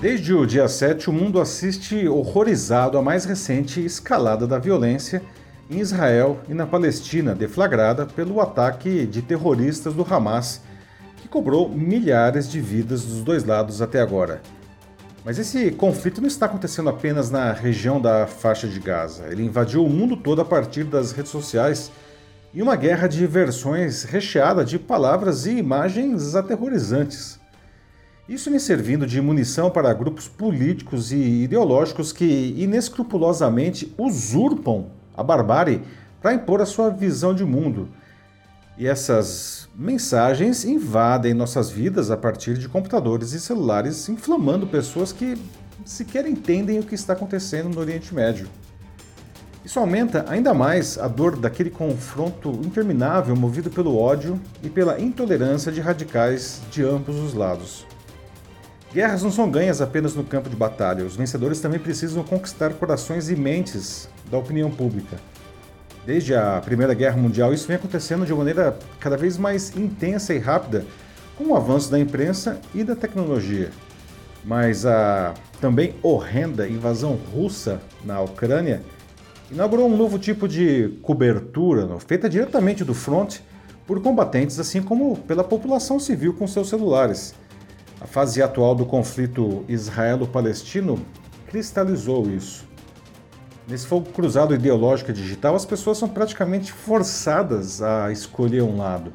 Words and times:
Desde 0.00 0.32
o 0.32 0.46
dia 0.46 0.66
7, 0.66 1.10
o 1.10 1.12
mundo 1.12 1.38
assiste 1.38 2.08
horrorizado 2.08 2.96
à 2.96 3.02
mais 3.02 3.26
recente 3.26 3.84
escalada 3.84 4.46
da 4.46 4.58
violência 4.58 5.22
em 5.68 5.78
Israel 5.78 6.40
e 6.48 6.54
na 6.54 6.66
Palestina, 6.66 7.34
deflagrada 7.34 8.06
pelo 8.06 8.40
ataque 8.40 9.04
de 9.04 9.20
terroristas 9.20 9.92
do 9.92 10.02
Hamas, 10.02 10.62
que 11.18 11.28
cobrou 11.28 11.68
milhares 11.68 12.50
de 12.50 12.62
vidas 12.62 13.04
dos 13.04 13.22
dois 13.22 13.44
lados 13.44 13.82
até 13.82 14.00
agora. 14.00 14.40
Mas 15.22 15.38
esse 15.38 15.70
conflito 15.72 16.22
não 16.22 16.28
está 16.28 16.46
acontecendo 16.46 16.88
apenas 16.88 17.30
na 17.30 17.52
região 17.52 18.00
da 18.00 18.26
faixa 18.26 18.66
de 18.66 18.80
Gaza. 18.80 19.26
Ele 19.26 19.44
invadiu 19.44 19.84
o 19.84 19.90
mundo 19.90 20.16
todo 20.16 20.40
a 20.40 20.46
partir 20.46 20.84
das 20.84 21.12
redes 21.12 21.30
sociais 21.30 21.92
e 22.54 22.62
uma 22.62 22.74
guerra 22.74 23.06
de 23.06 23.26
versões 23.26 24.04
recheada 24.04 24.64
de 24.64 24.78
palavras 24.78 25.44
e 25.44 25.58
imagens 25.58 26.34
aterrorizantes. 26.34 27.39
Isso 28.30 28.48
me 28.48 28.60
servindo 28.60 29.08
de 29.08 29.20
munição 29.20 29.72
para 29.72 29.92
grupos 29.92 30.28
políticos 30.28 31.10
e 31.10 31.16
ideológicos 31.42 32.12
que 32.12 32.54
inescrupulosamente 32.56 33.92
usurpam 33.98 34.86
a 35.16 35.20
barbárie 35.20 35.82
para 36.22 36.32
impor 36.32 36.60
a 36.60 36.64
sua 36.64 36.90
visão 36.90 37.34
de 37.34 37.44
mundo. 37.44 37.88
E 38.78 38.86
essas 38.86 39.68
mensagens 39.74 40.64
invadem 40.64 41.34
nossas 41.34 41.70
vidas 41.70 42.08
a 42.08 42.16
partir 42.16 42.56
de 42.56 42.68
computadores 42.68 43.32
e 43.32 43.40
celulares, 43.40 44.08
inflamando 44.08 44.64
pessoas 44.64 45.12
que 45.12 45.36
sequer 45.84 46.24
entendem 46.24 46.78
o 46.78 46.84
que 46.84 46.94
está 46.94 47.14
acontecendo 47.14 47.68
no 47.68 47.80
Oriente 47.80 48.14
Médio. 48.14 48.46
Isso 49.64 49.80
aumenta 49.80 50.24
ainda 50.28 50.54
mais 50.54 50.96
a 50.98 51.08
dor 51.08 51.36
daquele 51.36 51.68
confronto 51.68 52.52
interminável 52.64 53.34
movido 53.34 53.70
pelo 53.70 53.98
ódio 53.98 54.40
e 54.62 54.70
pela 54.70 55.00
intolerância 55.00 55.72
de 55.72 55.80
radicais 55.80 56.62
de 56.70 56.84
ambos 56.84 57.16
os 57.16 57.34
lados. 57.34 57.90
Guerras 58.92 59.22
não 59.22 59.30
são 59.30 59.48
ganhas 59.48 59.80
apenas 59.80 60.14
no 60.16 60.24
campo 60.24 60.50
de 60.50 60.56
batalha, 60.56 61.04
os 61.04 61.14
vencedores 61.14 61.60
também 61.60 61.78
precisam 61.78 62.24
conquistar 62.24 62.72
corações 62.74 63.30
e 63.30 63.36
mentes 63.36 64.08
da 64.28 64.36
opinião 64.36 64.68
pública. 64.68 65.16
Desde 66.04 66.34
a 66.34 66.60
Primeira 66.64 66.92
Guerra 66.92 67.16
Mundial, 67.16 67.54
isso 67.54 67.68
vem 67.68 67.76
acontecendo 67.76 68.26
de 68.26 68.34
maneira 68.34 68.76
cada 68.98 69.16
vez 69.16 69.38
mais 69.38 69.76
intensa 69.76 70.34
e 70.34 70.38
rápida 70.38 70.84
com 71.38 71.44
o 71.44 71.56
avanço 71.56 71.88
da 71.88 72.00
imprensa 72.00 72.60
e 72.74 72.82
da 72.82 72.96
tecnologia. 72.96 73.70
Mas 74.44 74.84
a 74.84 75.34
também 75.60 75.94
horrenda 76.02 76.66
invasão 76.66 77.16
russa 77.32 77.80
na 78.04 78.20
Ucrânia 78.20 78.82
inaugurou 79.52 79.88
um 79.88 79.96
novo 79.96 80.18
tipo 80.18 80.48
de 80.48 80.98
cobertura, 81.02 81.88
feita 82.00 82.28
diretamente 82.28 82.84
do 82.84 82.94
front 82.94 83.38
por 83.86 84.02
combatentes, 84.02 84.58
assim 84.58 84.82
como 84.82 85.16
pela 85.16 85.44
população 85.44 86.00
civil 86.00 86.34
com 86.34 86.48
seus 86.48 86.68
celulares. 86.68 87.34
A 88.00 88.06
fase 88.06 88.42
atual 88.42 88.74
do 88.74 88.86
conflito 88.86 89.62
israelo-palestino 89.68 90.98
cristalizou 91.46 92.30
isso. 92.30 92.64
Nesse 93.68 93.86
fogo 93.86 94.10
cruzado 94.10 94.54
ideológico 94.54 95.10
e 95.10 95.14
digital, 95.14 95.54
as 95.54 95.66
pessoas 95.66 95.98
são 95.98 96.08
praticamente 96.08 96.72
forçadas 96.72 97.82
a 97.82 98.10
escolher 98.10 98.62
um 98.62 98.78
lado. 98.78 99.12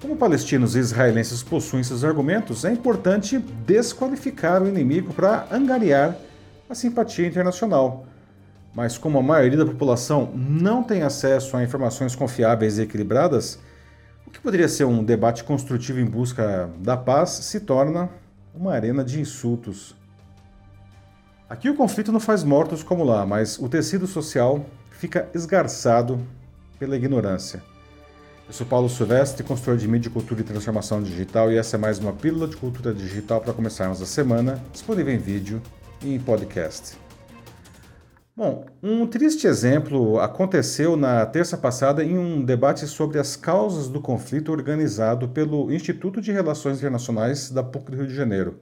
Como 0.00 0.14
palestinos 0.14 0.76
e 0.76 0.78
israelenses 0.78 1.42
possuem 1.42 1.82
seus 1.82 2.04
argumentos, 2.04 2.64
é 2.64 2.70
importante 2.70 3.38
desqualificar 3.38 4.62
o 4.62 4.68
inimigo 4.68 5.14
para 5.14 5.46
angariar 5.50 6.16
a 6.68 6.74
simpatia 6.74 7.26
internacional. 7.26 8.04
Mas 8.74 8.98
como 8.98 9.18
a 9.18 9.22
maioria 9.22 9.56
da 9.56 9.64
população 9.64 10.30
não 10.34 10.82
tem 10.82 11.02
acesso 11.02 11.56
a 11.56 11.64
informações 11.64 12.14
confiáveis 12.14 12.78
e 12.78 12.82
equilibradas, 12.82 13.58
o 14.26 14.30
que 14.30 14.40
poderia 14.40 14.68
ser 14.68 14.84
um 14.84 15.04
debate 15.04 15.44
construtivo 15.44 16.00
em 16.00 16.04
busca 16.04 16.68
da 16.78 16.96
paz 16.96 17.30
se 17.30 17.60
torna 17.60 18.10
uma 18.54 18.72
arena 18.72 19.04
de 19.04 19.20
insultos. 19.20 19.94
Aqui 21.48 21.70
o 21.70 21.76
conflito 21.76 22.10
não 22.10 22.18
faz 22.18 22.42
mortos 22.42 22.82
como 22.82 23.04
lá, 23.04 23.24
mas 23.24 23.58
o 23.58 23.68
tecido 23.68 24.06
social 24.06 24.66
fica 24.90 25.28
esgarçado 25.32 26.20
pela 26.78 26.96
ignorância. 26.96 27.62
Eu 28.48 28.52
sou 28.52 28.66
Paulo 28.66 28.88
Silvestre, 28.88 29.44
consultor 29.44 29.76
de 29.76 29.88
mídia, 29.88 30.10
cultura 30.10 30.40
e 30.40 30.44
transformação 30.44 31.02
digital, 31.02 31.50
e 31.50 31.56
essa 31.56 31.76
é 31.76 31.78
mais 31.78 31.98
uma 31.98 32.12
pílula 32.12 32.46
de 32.46 32.56
cultura 32.56 32.94
digital 32.94 33.40
para 33.40 33.52
começarmos 33.52 34.00
a 34.00 34.06
semana, 34.06 34.62
disponível 34.72 35.12
em 35.12 35.18
vídeo 35.18 35.60
e 36.02 36.14
em 36.14 36.20
podcast. 36.20 37.05
Bom, 38.36 38.66
um 38.82 39.06
triste 39.06 39.46
exemplo 39.46 40.20
aconteceu 40.20 40.94
na 40.94 41.24
terça 41.24 41.56
passada 41.56 42.04
em 42.04 42.18
um 42.18 42.44
debate 42.44 42.86
sobre 42.86 43.18
as 43.18 43.34
causas 43.34 43.88
do 43.88 43.98
conflito 43.98 44.52
organizado 44.52 45.26
pelo 45.26 45.72
Instituto 45.72 46.20
de 46.20 46.32
Relações 46.32 46.76
Internacionais 46.76 47.50
da 47.50 47.62
PUC 47.62 47.90
do 47.90 47.96
Rio 47.96 48.06
de 48.06 48.14
Janeiro. 48.14 48.60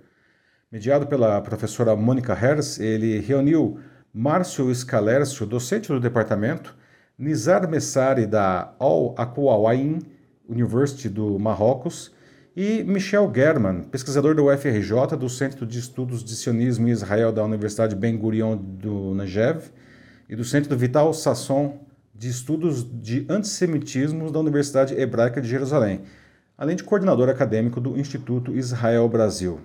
Mediado 0.70 1.08
pela 1.08 1.40
professora 1.40 1.96
Mônica 1.96 2.32
Hers, 2.32 2.78
ele 2.78 3.18
reuniu 3.18 3.80
Márcio 4.14 4.72
Scalércio, 4.72 5.44
docente 5.44 5.88
do 5.88 5.98
departamento, 5.98 6.76
Nizar 7.18 7.68
Messari, 7.68 8.26
da 8.26 8.72
Al-Aquawain 8.78 9.98
University 10.48 11.08
do 11.08 11.36
Marrocos, 11.36 12.12
e 12.56 12.84
Michel 12.84 13.30
German, 13.34 13.82
pesquisador 13.82 14.34
da 14.34 14.42
UFRJ, 14.42 15.16
do 15.18 15.28
Centro 15.28 15.66
de 15.66 15.78
Estudos 15.78 16.22
de 16.22 16.36
Sionismo 16.36 16.86
e 16.86 16.92
Israel 16.92 17.32
da 17.32 17.42
Universidade 17.42 17.96
Ben 17.96 18.16
Gurion 18.16 18.56
do 18.56 19.12
Negev 19.14 19.64
e 20.28 20.36
do 20.36 20.44
Centro 20.44 20.76
Vital 20.76 21.12
Sasson 21.12 21.80
de 22.14 22.28
Estudos 22.28 22.86
de 23.02 23.26
Antissemitismo 23.28 24.30
da 24.30 24.38
Universidade 24.38 24.94
Hebraica 24.94 25.40
de 25.40 25.48
Jerusalém, 25.48 26.02
além 26.56 26.76
de 26.76 26.84
coordenador 26.84 27.28
acadêmico 27.28 27.80
do 27.80 27.98
Instituto 27.98 28.56
Israel 28.56 29.08
Brasil. 29.08 29.58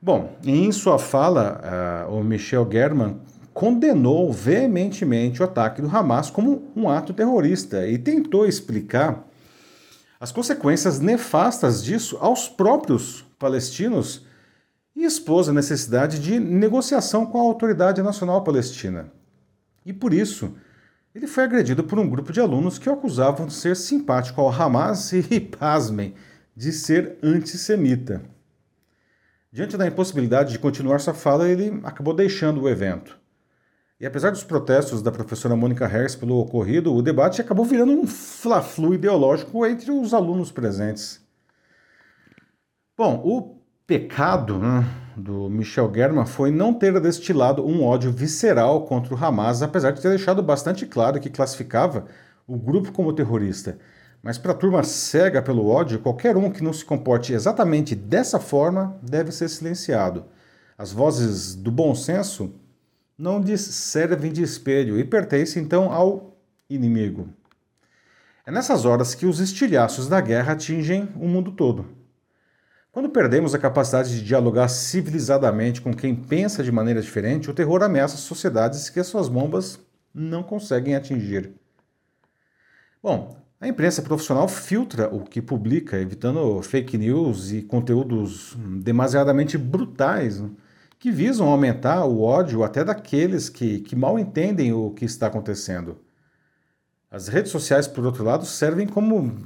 Bom, 0.00 0.36
em 0.44 0.70
sua 0.70 1.00
fala, 1.00 2.06
uh, 2.08 2.14
o 2.14 2.22
Michel 2.22 2.68
German 2.70 3.16
condenou 3.52 4.32
veementemente 4.32 5.42
o 5.42 5.44
ataque 5.44 5.82
do 5.82 5.88
Hamas 5.88 6.30
como 6.30 6.70
um 6.76 6.88
ato 6.88 7.12
terrorista 7.12 7.88
e 7.88 7.98
tentou 7.98 8.46
explicar 8.46 9.26
as 10.18 10.32
consequências 10.32 10.98
nefastas 10.98 11.84
disso 11.84 12.16
aos 12.20 12.48
próprios 12.48 13.24
palestinos 13.38 14.26
e 14.94 15.04
expôs 15.04 15.48
a 15.48 15.52
necessidade 15.52 16.18
de 16.18 16.40
negociação 16.40 17.26
com 17.26 17.38
a 17.38 17.42
Autoridade 17.42 18.02
Nacional 18.02 18.42
Palestina. 18.42 19.12
E 19.84 19.92
por 19.92 20.14
isso, 20.14 20.54
ele 21.14 21.26
foi 21.26 21.44
agredido 21.44 21.84
por 21.84 21.98
um 21.98 22.08
grupo 22.08 22.32
de 22.32 22.40
alunos 22.40 22.78
que 22.78 22.88
o 22.88 22.92
acusavam 22.92 23.46
de 23.46 23.52
ser 23.52 23.76
simpático 23.76 24.40
ao 24.40 24.50
Hamas 24.50 25.12
e, 25.12 25.40
pasmem, 25.40 26.14
de 26.56 26.72
ser 26.72 27.18
antissemita. 27.22 28.22
Diante 29.52 29.76
da 29.76 29.86
impossibilidade 29.86 30.52
de 30.52 30.58
continuar 30.58 30.98
sua 31.00 31.14
fala, 31.14 31.48
ele 31.48 31.80
acabou 31.84 32.14
deixando 32.14 32.62
o 32.62 32.68
evento. 32.68 33.18
E 33.98 34.04
apesar 34.04 34.30
dos 34.30 34.44
protestos 34.44 35.00
da 35.00 35.10
professora 35.10 35.56
Mônica 35.56 35.86
Harris 35.86 36.14
pelo 36.14 36.38
ocorrido, 36.38 36.94
o 36.94 37.00
debate 37.00 37.40
acabou 37.40 37.64
virando 37.64 37.92
um 37.92 38.06
fla-flu 38.06 38.92
ideológico 38.92 39.64
entre 39.64 39.90
os 39.90 40.12
alunos 40.12 40.52
presentes. 40.52 41.24
Bom, 42.94 43.22
o 43.24 43.56
pecado 43.86 44.58
né, 44.58 44.84
do 45.16 45.48
Michel 45.48 45.90
German 45.94 46.26
foi 46.26 46.50
não 46.50 46.74
ter 46.74 47.00
destilado 47.00 47.66
um 47.66 47.82
ódio 47.82 48.12
visceral 48.12 48.84
contra 48.84 49.14
o 49.14 49.24
Hamas, 49.24 49.62
apesar 49.62 49.92
de 49.92 50.02
ter 50.02 50.10
deixado 50.10 50.42
bastante 50.42 50.84
claro 50.84 51.18
que 51.18 51.30
classificava 51.30 52.04
o 52.46 52.58
grupo 52.58 52.92
como 52.92 53.14
terrorista. 53.14 53.78
Mas 54.22 54.36
para 54.36 54.52
a 54.52 54.56
turma 54.56 54.82
cega 54.82 55.40
pelo 55.40 55.68
ódio, 55.68 56.00
qualquer 56.00 56.36
um 56.36 56.50
que 56.50 56.62
não 56.62 56.72
se 56.72 56.84
comporte 56.84 57.32
exatamente 57.32 57.94
dessa 57.94 58.38
forma 58.38 58.98
deve 59.00 59.32
ser 59.32 59.48
silenciado. 59.48 60.26
As 60.76 60.92
vozes 60.92 61.54
do 61.54 61.70
bom 61.70 61.94
senso 61.94 62.52
não 63.18 63.44
servem 63.56 64.32
de 64.32 64.42
espelho 64.42 64.98
e 64.98 65.04
pertencem 65.04 65.62
então 65.62 65.92
ao 65.92 66.36
inimigo. 66.68 67.28
É 68.44 68.50
nessas 68.50 68.84
horas 68.84 69.14
que 69.14 69.26
os 69.26 69.40
estilhaços 69.40 70.08
da 70.08 70.20
guerra 70.20 70.52
atingem 70.52 71.08
o 71.16 71.26
mundo 71.26 71.52
todo. 71.52 71.86
Quando 72.92 73.10
perdemos 73.10 73.54
a 73.54 73.58
capacidade 73.58 74.10
de 74.10 74.24
dialogar 74.24 74.68
civilizadamente 74.68 75.82
com 75.82 75.92
quem 75.92 76.14
pensa 76.14 76.62
de 76.62 76.72
maneira 76.72 77.02
diferente, 77.02 77.50
o 77.50 77.54
terror 77.54 77.82
ameaça 77.82 78.16
sociedades 78.16 78.88
que 78.88 79.00
as 79.00 79.06
suas 79.06 79.28
bombas 79.28 79.78
não 80.14 80.42
conseguem 80.42 80.94
atingir. 80.94 81.52
Bom, 83.02 83.36
a 83.60 83.68
imprensa 83.68 84.00
profissional 84.00 84.48
filtra 84.48 85.14
o 85.14 85.24
que 85.24 85.42
publica, 85.42 85.98
evitando 85.98 86.62
fake 86.62 86.96
news 86.96 87.52
e 87.52 87.62
conteúdos 87.62 88.56
demasiadamente 88.82 89.58
brutais. 89.58 90.40
Né? 90.40 90.50
Que 90.98 91.10
visam 91.10 91.48
aumentar 91.48 92.04
o 92.04 92.22
ódio 92.22 92.64
até 92.64 92.84
daqueles 92.84 93.48
que, 93.48 93.80
que 93.80 93.94
mal 93.94 94.18
entendem 94.18 94.72
o 94.72 94.90
que 94.90 95.04
está 95.04 95.26
acontecendo. 95.26 95.98
As 97.10 97.28
redes 97.28 97.52
sociais, 97.52 97.86
por 97.86 98.04
outro 98.04 98.24
lado, 98.24 98.44
servem 98.44 98.86
como 98.86 99.36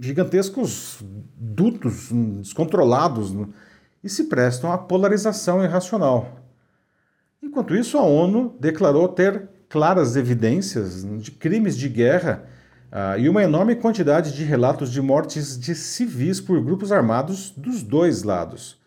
gigantescos 0.00 1.02
dutos 1.36 2.10
descontrolados 2.10 3.32
né, 3.32 3.46
e 4.04 4.08
se 4.08 4.24
prestam 4.24 4.72
à 4.72 4.78
polarização 4.78 5.64
irracional. 5.64 6.40
Enquanto 7.42 7.74
isso, 7.74 7.98
a 7.98 8.02
ONU 8.02 8.56
declarou 8.60 9.08
ter 9.08 9.48
claras 9.68 10.16
evidências 10.16 11.04
de 11.20 11.30
crimes 11.30 11.76
de 11.76 11.88
guerra 11.88 12.44
uh, 12.92 13.18
e 13.18 13.28
uma 13.28 13.42
enorme 13.42 13.76
quantidade 13.76 14.32
de 14.32 14.44
relatos 14.44 14.92
de 14.92 15.00
mortes 15.00 15.58
de 15.58 15.74
civis 15.74 16.40
por 16.40 16.62
grupos 16.62 16.92
armados 16.92 17.50
dos 17.50 17.82
dois 17.82 18.22
lados, 18.22 18.80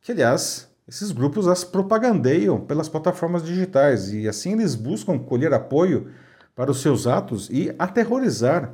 que, 0.00 0.12
aliás, 0.12 0.68
esses 0.88 1.10
grupos 1.10 1.48
as 1.48 1.64
propagandeiam 1.64 2.60
pelas 2.60 2.88
plataformas 2.88 3.44
digitais 3.44 4.12
e 4.12 4.28
assim 4.28 4.52
eles 4.52 4.74
buscam 4.74 5.18
colher 5.18 5.52
apoio 5.52 6.10
para 6.54 6.70
os 6.70 6.80
seus 6.80 7.06
atos 7.06 7.48
e 7.50 7.74
aterrorizar 7.78 8.72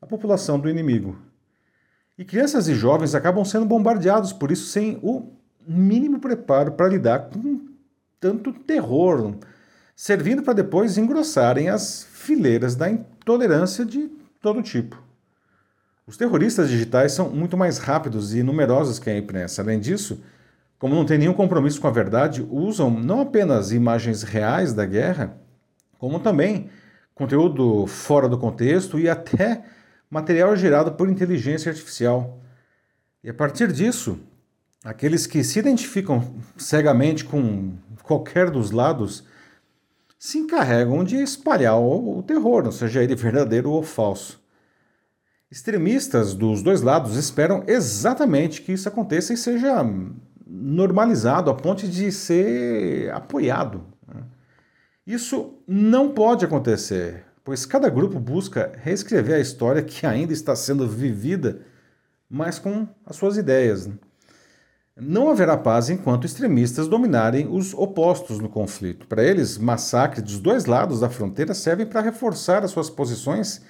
a 0.00 0.06
população 0.06 0.58
do 0.58 0.68
inimigo. 0.68 1.18
E 2.18 2.24
crianças 2.24 2.68
e 2.68 2.74
jovens 2.74 3.14
acabam 3.14 3.44
sendo 3.44 3.66
bombardeados 3.66 4.32
por 4.32 4.52
isso 4.52 4.66
sem 4.66 4.98
o 5.02 5.32
mínimo 5.66 6.20
preparo 6.20 6.72
para 6.72 6.88
lidar 6.88 7.30
com 7.30 7.66
tanto 8.20 8.52
terror, 8.52 9.34
servindo 9.96 10.42
para 10.42 10.54
depois 10.54 10.98
engrossarem 10.98 11.68
as 11.68 12.04
fileiras 12.04 12.76
da 12.76 12.88
intolerância 12.88 13.84
de 13.84 14.08
todo 14.40 14.62
tipo. 14.62 15.02
Os 16.06 16.18
terroristas 16.18 16.68
digitais 16.68 17.12
são 17.12 17.30
muito 17.30 17.56
mais 17.56 17.78
rápidos 17.78 18.34
e 18.34 18.42
numerosos 18.42 18.98
que 18.98 19.08
a 19.08 19.16
imprensa. 19.16 19.62
Além 19.62 19.80
disso, 19.80 20.22
como 20.84 20.96
não 20.96 21.06
tem 21.06 21.16
nenhum 21.16 21.32
compromisso 21.32 21.80
com 21.80 21.86
a 21.86 21.90
verdade, 21.90 22.46
usam 22.50 22.90
não 22.90 23.22
apenas 23.22 23.72
imagens 23.72 24.22
reais 24.22 24.74
da 24.74 24.84
guerra, 24.84 25.34
como 25.98 26.20
também 26.20 26.68
conteúdo 27.14 27.86
fora 27.86 28.28
do 28.28 28.36
contexto 28.36 28.98
e 28.98 29.08
até 29.08 29.64
material 30.10 30.54
gerado 30.54 30.92
por 30.92 31.08
inteligência 31.08 31.70
artificial. 31.70 32.38
E 33.22 33.30
a 33.30 33.32
partir 33.32 33.72
disso, 33.72 34.20
aqueles 34.84 35.26
que 35.26 35.42
se 35.42 35.58
identificam 35.58 36.34
cegamente 36.54 37.24
com 37.24 37.78
qualquer 38.02 38.50
dos 38.50 38.70
lados 38.70 39.24
se 40.18 40.36
encarregam 40.36 41.02
de 41.02 41.16
espalhar 41.16 41.80
o, 41.80 42.22
terror, 42.22 42.70
seja 42.70 43.02
ele 43.02 43.14
verdadeiro 43.14 43.70
ou 43.70 43.82
falso. 43.82 44.38
Extremistas 45.50 46.34
dos 46.34 46.62
dois 46.62 46.82
lados 46.82 47.16
esperam 47.16 47.64
exatamente 47.66 48.60
que 48.60 48.72
isso 48.72 48.86
aconteça 48.86 49.32
e 49.32 49.36
seja 49.38 49.82
normalizado 50.46 51.50
a 51.50 51.54
ponto 51.54 51.86
de 51.88 52.12
ser 52.12 53.10
apoiado. 53.12 53.84
Né? 54.06 54.22
Isso 55.06 55.58
não 55.66 56.10
pode 56.10 56.44
acontecer, 56.44 57.24
pois 57.42 57.64
cada 57.64 57.88
grupo 57.88 58.18
busca 58.20 58.72
reescrever 58.82 59.36
a 59.36 59.40
história 59.40 59.82
que 59.82 60.06
ainda 60.06 60.32
está 60.32 60.54
sendo 60.54 60.86
vivida, 60.86 61.62
mas 62.28 62.58
com 62.58 62.86
as 63.06 63.16
suas 63.16 63.36
ideias. 63.36 63.86
Né? 63.86 63.94
Não 64.96 65.28
haverá 65.28 65.56
paz 65.56 65.90
enquanto 65.90 66.24
extremistas 66.24 66.86
dominarem 66.86 67.48
os 67.48 67.74
opostos 67.74 68.38
no 68.38 68.48
conflito. 68.48 69.08
Para 69.08 69.24
eles, 69.24 69.58
massacres 69.58 70.22
dos 70.22 70.38
dois 70.38 70.66
lados 70.66 71.00
da 71.00 71.10
fronteira 71.10 71.52
servem 71.52 71.84
para 71.84 72.00
reforçar 72.00 72.62
as 72.62 72.70
suas 72.70 72.88
posições, 72.88 73.60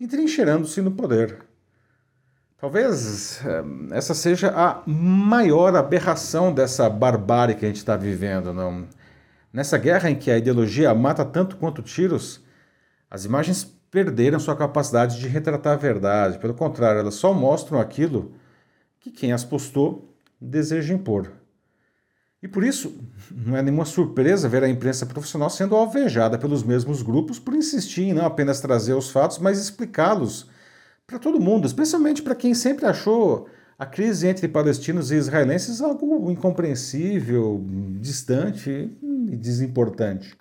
entrincheirando-se 0.00 0.80
no 0.80 0.92
poder. 0.92 1.44
Talvez 2.64 3.42
eh, 3.44 3.62
essa 3.90 4.14
seja 4.14 4.48
a 4.56 4.82
maior 4.86 5.76
aberração 5.76 6.50
dessa 6.50 6.88
barbárie 6.88 7.54
que 7.56 7.66
a 7.66 7.68
gente 7.68 7.76
está 7.76 7.94
vivendo. 7.94 8.54
Não? 8.54 8.88
Nessa 9.52 9.76
guerra 9.76 10.08
em 10.08 10.16
que 10.16 10.30
a 10.30 10.38
ideologia 10.38 10.94
mata 10.94 11.26
tanto 11.26 11.58
quanto 11.58 11.82
tiros, 11.82 12.42
as 13.10 13.26
imagens 13.26 13.64
perderam 13.90 14.40
sua 14.40 14.56
capacidade 14.56 15.18
de 15.20 15.28
retratar 15.28 15.74
a 15.74 15.76
verdade. 15.76 16.38
Pelo 16.38 16.54
contrário, 16.54 17.00
elas 17.00 17.16
só 17.16 17.34
mostram 17.34 17.78
aquilo 17.78 18.32
que 18.98 19.10
quem 19.10 19.30
as 19.30 19.44
postou 19.44 20.16
deseja 20.40 20.94
impor. 20.94 21.32
E 22.42 22.48
por 22.48 22.64
isso, 22.64 22.98
não 23.30 23.58
é 23.58 23.60
nenhuma 23.60 23.84
surpresa 23.84 24.48
ver 24.48 24.64
a 24.64 24.70
imprensa 24.70 25.04
profissional 25.04 25.50
sendo 25.50 25.76
alvejada 25.76 26.38
pelos 26.38 26.62
mesmos 26.62 27.02
grupos 27.02 27.38
por 27.38 27.52
insistir 27.52 28.04
em 28.04 28.14
não 28.14 28.24
apenas 28.24 28.58
trazer 28.62 28.94
os 28.94 29.10
fatos, 29.10 29.38
mas 29.38 29.60
explicá-los 29.60 30.53
para 31.06 31.18
todo 31.18 31.40
mundo, 31.40 31.66
especialmente 31.66 32.22
para 32.22 32.34
quem 32.34 32.54
sempre 32.54 32.86
achou 32.86 33.46
a 33.78 33.84
crise 33.84 34.26
entre 34.26 34.48
palestinos 34.48 35.10
e 35.10 35.16
israelenses 35.16 35.80
algo 35.80 36.30
incompreensível, 36.30 37.62
distante 38.00 38.90
e 39.02 39.36
desimportante. 39.36 40.36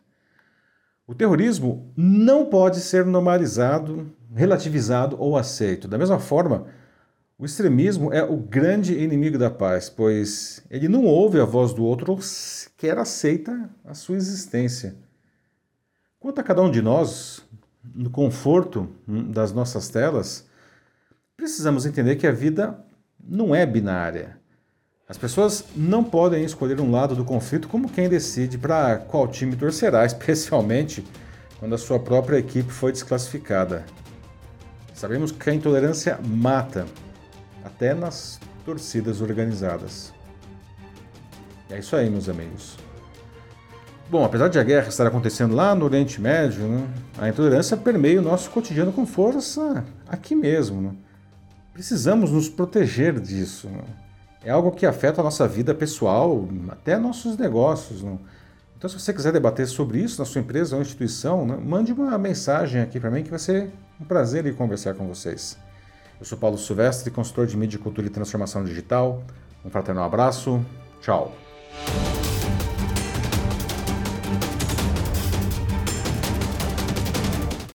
O 1.06 1.14
terrorismo 1.14 1.92
não 1.98 2.46
pode 2.46 2.80
ser 2.80 3.06
normalizado, 3.06 4.10
relativizado 4.34 5.18
ou 5.20 5.36
aceito. 5.36 5.88
Da 5.88 5.98
mesma 5.98 6.20
forma, 6.20 6.68
o 7.38 7.46
extremismo 7.46 8.14
é 8.14 8.24
o 8.24 8.38
grande 8.38 8.98
inimigo 8.98 9.38
da 9.38 9.50
paz, 9.50 9.90
pois 9.90 10.64
ele 10.70 10.88
não 10.88 11.04
ouve 11.04 11.40
a 11.40 11.46
voz 11.46 11.74
do 11.74 11.84
outro 11.84 12.14
ou 12.14 12.22
sequer 12.22 12.98
aceita 12.98 13.70
a 13.84 13.94
sua 13.94 14.16
existência. 14.16 14.96
Quanto 16.20 16.40
a 16.40 16.44
cada 16.44 16.62
um 16.62 16.72
de 16.72 16.82
nós, 16.82 17.44
no 17.94 18.10
conforto 18.10 18.88
hum, 19.06 19.30
das 19.30 19.52
nossas 19.52 19.90
telas, 19.90 20.48
precisamos 21.44 21.86
entender 21.86 22.16
que 22.16 22.26
a 22.26 22.32
vida 22.32 22.80
não 23.22 23.54
é 23.54 23.66
binária. 23.66 24.38
As 25.10 25.18
pessoas 25.18 25.66
não 25.76 26.02
podem 26.02 26.46
escolher 26.46 26.80
um 26.80 26.90
lado 26.90 27.18
do 27.18 27.26
conflito 27.26 27.68
como 27.68 27.90
quem 27.90 28.08
decide 28.08 28.58
para 28.58 28.96
qual 28.96 29.28
time 29.28 29.54
torcerá, 29.58 30.06
especialmente 30.08 31.06
quando 31.60 31.76
a 31.76 31.78
sua 31.78 32.00
própria 32.00 32.38
equipe 32.38 32.72
foi 32.72 32.94
desclassificada. 32.94 33.86
Sabemos 34.94 35.34
que 35.34 35.50
a 35.50 35.54
intolerância 35.54 36.18
mata, 36.26 36.86
até 37.62 37.94
nas 37.94 38.40
torcidas 38.64 39.20
organizadas. 39.20 40.14
É 41.70 41.78
isso 41.78 41.94
aí, 41.94 42.10
meus 42.10 42.30
amigos. 42.30 42.78
Bom, 44.10 44.24
apesar 44.24 44.48
de 44.48 44.60
a 44.60 44.64
guerra 44.64 44.88
estar 44.88 45.06
acontecendo 45.06 45.54
lá 45.54 45.76
no 45.76 45.84
Oriente 45.84 46.22
Médio, 46.22 46.66
né, 46.70 46.88
a 47.18 47.28
intolerância 47.28 47.76
permeia 47.76 48.22
o 48.22 48.24
nosso 48.24 48.50
cotidiano 48.50 48.94
com 48.94 49.06
força 49.06 49.84
aqui 50.08 50.36
mesmo. 50.36 50.82
Né? 50.82 50.92
Precisamos 51.74 52.32
nos 52.32 52.48
proteger 52.48 53.20
disso. 53.20 53.68
Né? 53.68 53.84
É 54.44 54.52
algo 54.52 54.72
que 54.72 54.86
afeta 54.86 55.22
a 55.22 55.24
nossa 55.24 55.48
vida 55.48 55.74
pessoal, 55.74 56.48
até 56.70 56.98
nossos 56.98 57.36
negócios. 57.38 58.04
Né? 58.04 58.18
Então, 58.78 58.90
se 58.90 59.00
você 59.00 59.14
quiser 59.14 59.32
debater 59.32 59.68
sobre 59.68 60.00
isso 60.00 60.20
na 60.20 60.26
sua 60.26 60.42
empresa 60.42 60.76
ou 60.76 60.82
instituição, 60.82 61.46
né, 61.46 61.58
mande 61.58 61.92
uma 61.92 62.18
mensagem 62.18 62.82
aqui 62.82 63.00
para 63.00 63.10
mim 63.10 63.24
que 63.24 63.30
vai 63.30 63.40
ser 63.40 63.72
um 64.00 64.06
prazer 64.06 64.54
conversar 64.56 64.94
com 64.94 65.08
vocês. 65.08 65.58
Eu 66.20 66.26
sou 66.26 66.38
Paulo 66.38 66.58
Silvestre, 66.58 67.10
consultor 67.10 67.48
de 67.48 67.58
mídia, 67.58 67.80
cultura 67.80 68.08
e 68.08 68.10
transformação 68.10 68.64
digital. 68.64 69.24
Um 69.66 69.70
fraternal 69.70 70.06
abraço. 70.06 70.64
Tchau. 71.02 71.34